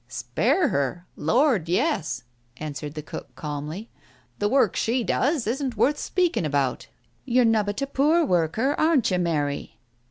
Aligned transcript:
"Spare 0.07 0.69
her, 0.69 1.05
Lord, 1.15 1.69
yes!" 1.69 2.23
answered 2.57 2.95
the 2.95 3.03
cook 3.03 3.35
calmly." 3.35 3.91
The 4.39 4.49
work 4.49 4.75
she 4.75 5.03
does 5.03 5.45
isn't 5.45 5.77
worth 5.77 5.99
speaking 5.99 6.43
about. 6.43 6.87
You're 7.23 7.45
nobbut 7.45 7.83
a 7.83 7.85
poor 7.85 8.25
worker, 8.25 8.73
aren't 8.79 9.11
you, 9.11 9.19
Mary 9.19 9.77